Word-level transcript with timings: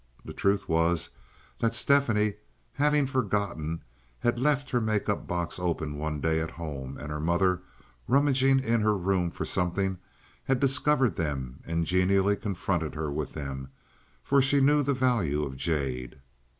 The 0.25 0.33
truth 0.33 0.67
was 0.67 1.11
that 1.59 1.75
Stephanie, 1.75 2.33
having 2.73 3.05
forgotten, 3.05 3.83
had 4.21 4.39
left 4.39 4.71
her 4.71 4.81
make 4.81 5.07
up 5.07 5.27
box 5.27 5.59
open 5.59 5.95
one 5.99 6.19
day 6.19 6.39
at 6.41 6.49
home, 6.49 6.97
and 6.97 7.11
her 7.11 7.19
mother, 7.19 7.61
rummaging 8.07 8.61
in 8.61 8.81
her 8.81 8.97
room 8.97 9.29
for 9.29 9.45
something, 9.45 9.99
had 10.45 10.59
discovered 10.59 11.17
them 11.17 11.59
and 11.67 11.85
genially 11.85 12.35
confronted 12.35 12.95
her 12.95 13.11
with 13.11 13.33
them, 13.33 13.69
for 14.23 14.41
she 14.41 14.59
knew 14.59 14.81
the 14.81 14.95
value 14.95 15.43
of 15.43 15.55
jade. 15.55 16.19